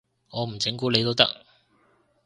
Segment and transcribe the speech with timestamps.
[0.31, 1.45] 我唔整蠱你都得